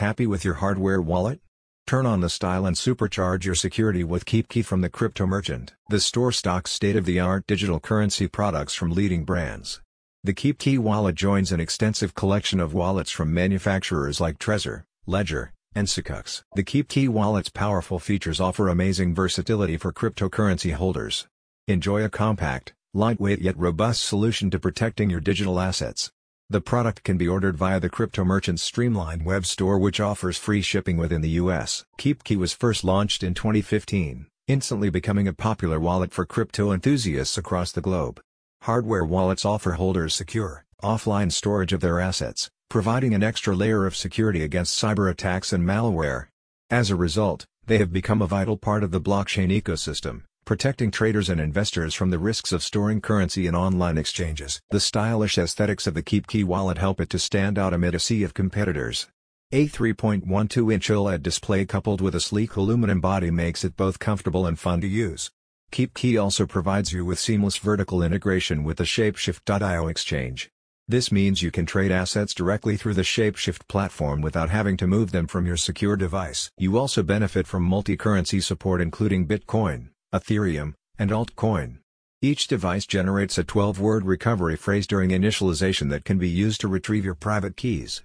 Happy 0.00 0.26
with 0.26 0.46
your 0.46 0.54
hardware 0.54 1.02
wallet? 1.02 1.40
Turn 1.86 2.06
on 2.06 2.22
the 2.22 2.30
style 2.30 2.64
and 2.64 2.74
supercharge 2.74 3.44
your 3.44 3.54
security 3.54 4.02
with 4.02 4.24
KeepKey 4.24 4.64
from 4.64 4.80
the 4.80 4.88
Crypto 4.88 5.26
Merchant. 5.26 5.74
The 5.90 6.00
store 6.00 6.32
stocks 6.32 6.72
state-of-the-art 6.72 7.46
digital 7.46 7.78
currency 7.80 8.26
products 8.26 8.72
from 8.74 8.92
leading 8.92 9.24
brands. 9.24 9.82
The 10.24 10.32
KeepKey 10.32 10.78
wallet 10.78 11.16
joins 11.16 11.52
an 11.52 11.60
extensive 11.60 12.14
collection 12.14 12.60
of 12.60 12.72
wallets 12.72 13.10
from 13.10 13.34
manufacturers 13.34 14.22
like 14.22 14.38
Trezor, 14.38 14.84
Ledger, 15.04 15.52
and 15.74 15.86
Secux. 15.86 16.44
The 16.54 16.64
KeepKey 16.64 17.10
wallet's 17.10 17.50
powerful 17.50 17.98
features 17.98 18.40
offer 18.40 18.70
amazing 18.70 19.14
versatility 19.14 19.76
for 19.76 19.92
cryptocurrency 19.92 20.72
holders. 20.72 21.26
Enjoy 21.68 22.02
a 22.02 22.08
compact, 22.08 22.72
lightweight 22.94 23.42
yet 23.42 23.58
robust 23.58 24.02
solution 24.02 24.48
to 24.48 24.58
protecting 24.58 25.10
your 25.10 25.20
digital 25.20 25.60
assets. 25.60 26.10
The 26.52 26.60
product 26.60 27.04
can 27.04 27.16
be 27.16 27.28
ordered 27.28 27.56
via 27.56 27.78
the 27.78 27.88
Crypto 27.88 28.24
Merchant's 28.24 28.62
streamlined 28.62 29.24
web 29.24 29.46
store 29.46 29.78
which 29.78 30.00
offers 30.00 30.36
free 30.36 30.62
shipping 30.62 30.96
within 30.96 31.20
the 31.20 31.38
US. 31.38 31.84
KeepKey 31.96 32.36
was 32.36 32.52
first 32.52 32.82
launched 32.82 33.22
in 33.22 33.34
2015, 33.34 34.26
instantly 34.48 34.90
becoming 34.90 35.28
a 35.28 35.32
popular 35.32 35.78
wallet 35.78 36.10
for 36.10 36.26
crypto 36.26 36.72
enthusiasts 36.72 37.38
across 37.38 37.70
the 37.70 37.80
globe. 37.80 38.20
Hardware 38.62 39.04
wallets 39.04 39.44
offer 39.44 39.74
holders 39.74 40.12
secure, 40.12 40.64
offline 40.82 41.30
storage 41.30 41.72
of 41.72 41.82
their 41.82 42.00
assets, 42.00 42.50
providing 42.68 43.14
an 43.14 43.22
extra 43.22 43.54
layer 43.54 43.86
of 43.86 43.94
security 43.94 44.42
against 44.42 44.76
cyber 44.76 45.08
attacks 45.08 45.52
and 45.52 45.64
malware. 45.64 46.26
As 46.68 46.90
a 46.90 46.96
result, 46.96 47.46
they 47.66 47.78
have 47.78 47.92
become 47.92 48.20
a 48.20 48.26
vital 48.26 48.56
part 48.56 48.82
of 48.82 48.90
the 48.90 49.00
blockchain 49.00 49.56
ecosystem, 49.56 50.22
protecting 50.50 50.90
traders 50.90 51.28
and 51.28 51.40
investors 51.40 51.94
from 51.94 52.10
the 52.10 52.18
risks 52.18 52.50
of 52.50 52.60
storing 52.60 53.00
currency 53.00 53.46
in 53.46 53.54
online 53.54 53.96
exchanges. 53.96 54.60
The 54.70 54.80
stylish 54.80 55.38
aesthetics 55.38 55.86
of 55.86 55.94
the 55.94 56.02
KeepKey 56.02 56.42
wallet 56.42 56.76
help 56.76 57.00
it 57.00 57.08
to 57.10 57.20
stand 57.20 57.56
out 57.56 57.72
amid 57.72 57.94
a 57.94 58.00
sea 58.00 58.24
of 58.24 58.34
competitors. 58.34 59.06
A 59.52 59.68
3.12-inch 59.68 60.88
OLED 60.88 61.22
display 61.22 61.64
coupled 61.64 62.00
with 62.00 62.16
a 62.16 62.20
sleek 62.20 62.56
aluminum 62.56 63.00
body 63.00 63.30
makes 63.30 63.62
it 63.62 63.76
both 63.76 64.00
comfortable 64.00 64.44
and 64.44 64.58
fun 64.58 64.80
to 64.80 64.88
use. 64.88 65.30
KeepKey 65.70 66.20
also 66.20 66.46
provides 66.46 66.92
you 66.92 67.04
with 67.04 67.20
seamless 67.20 67.58
vertical 67.58 68.02
integration 68.02 68.64
with 68.64 68.78
the 68.78 68.82
Shapeshift.io 68.82 69.86
exchange. 69.86 70.50
This 70.88 71.12
means 71.12 71.42
you 71.42 71.52
can 71.52 71.64
trade 71.64 71.92
assets 71.92 72.34
directly 72.34 72.76
through 72.76 72.94
the 72.94 73.02
Shapeshift 73.02 73.68
platform 73.68 74.20
without 74.20 74.50
having 74.50 74.76
to 74.78 74.88
move 74.88 75.12
them 75.12 75.28
from 75.28 75.46
your 75.46 75.56
secure 75.56 75.94
device. 75.94 76.50
You 76.58 76.76
also 76.76 77.04
benefit 77.04 77.46
from 77.46 77.62
multi-currency 77.62 78.40
support 78.40 78.80
including 78.80 79.28
Bitcoin, 79.28 79.90
Ethereum, 80.14 80.74
and 80.98 81.10
Altcoin. 81.10 81.78
Each 82.22 82.46
device 82.46 82.84
generates 82.84 83.38
a 83.38 83.44
12-word 83.44 84.04
recovery 84.04 84.56
phrase 84.56 84.86
during 84.86 85.10
initialization 85.10 85.88
that 85.90 86.04
can 86.04 86.18
be 86.18 86.28
used 86.28 86.60
to 86.60 86.68
retrieve 86.68 87.04
your 87.04 87.14
private 87.14 87.56
keys. 87.56 88.02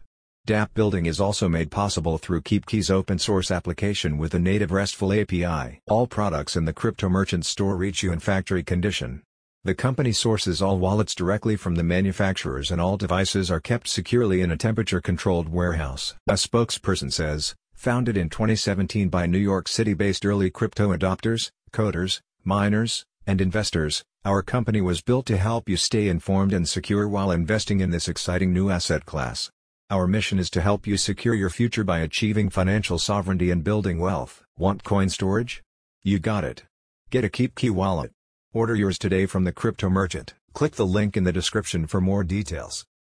dApp 0.48 0.74
building 0.74 1.06
is 1.06 1.20
also 1.20 1.50
made 1.50 1.72
possible 1.72 2.18
through 2.18 2.42
KeepKey's 2.42 2.92
open-source 2.92 3.50
application 3.50 4.18
with 4.18 4.34
a 4.34 4.40
native 4.40 4.72
RESTful 4.72 5.12
API. 5.12 5.82
All 5.88 6.08
products 6.08 6.56
in 6.56 6.66
the 6.66 6.74
Crypto 6.74 7.10
Merchant 7.10 7.46
store 7.46 7.76
reach 7.76 8.04
you 8.04 8.14
in 8.14 8.20
factory 8.20 8.64
condition. 8.64 9.24
The 9.64 9.74
company 9.74 10.12
sources 10.12 10.62
all 10.62 10.78
wallets 10.78 11.16
directly 11.16 11.56
from 11.56 11.74
the 11.74 11.84
manufacturers 11.84 12.70
and 12.70 12.80
all 12.80 12.98
devices 12.98 13.50
are 13.50 13.60
kept 13.60 13.88
securely 13.88 14.42
in 14.42 14.52
a 14.52 14.58
temperature-controlled 14.58 15.50
warehouse. 15.50 16.14
A 16.28 16.34
spokesperson 16.34 17.12
says, 17.12 17.56
founded 17.74 18.16
in 18.16 18.30
2017 18.30 19.10
by 19.10 19.26
New 19.26 19.40
York 19.40 19.68
City-based 19.68 20.24
early 20.24 20.52
crypto 20.52 20.96
adopters, 20.96 21.50
coders, 21.76 22.22
miners, 22.46 23.06
and 23.28 23.42
investors, 23.42 24.06
our 24.24 24.42
company 24.42 24.80
was 24.80 25.02
built 25.02 25.26
to 25.26 25.36
help 25.36 25.68
you 25.68 25.76
stay 25.76 26.08
informed 26.08 26.54
and 26.54 26.70
secure 26.70 27.06
while 27.06 27.32
investing 27.32 27.82
in 27.82 27.90
this 27.90 28.08
exciting 28.08 28.54
new 28.54 28.70
asset 28.70 29.06
class. 29.06 29.52
Our 29.90 30.08
mission 30.08 30.40
is 30.40 30.50
to 30.52 30.62
help 30.62 30.88
you 30.88 30.96
secure 30.96 31.36
your 31.36 31.50
future 31.50 31.84
by 31.84 32.00
achieving 32.00 32.50
financial 32.50 32.98
sovereignty 32.98 33.52
and 33.52 33.62
building 33.62 34.00
wealth. 34.00 34.42
Want 34.58 34.86
coin 34.86 35.10
storage? 35.10 35.62
You 36.02 36.18
got 36.18 36.46
it. 36.46 36.64
Get 37.10 37.26
a 37.26 37.30
KeepKey 37.30 37.72
wallet. 37.72 38.12
Order 38.54 38.76
yours 38.76 38.98
today 38.98 39.26
from 39.26 39.44
the 39.44 39.52
Crypto 39.52 39.90
Merchant. 39.90 40.34
Click 40.54 40.76
the 40.76 40.88
link 40.88 41.18
in 41.18 41.26
the 41.26 41.34
description 41.34 41.88
for 41.88 42.00
more 42.00 42.24
details. 42.24 42.86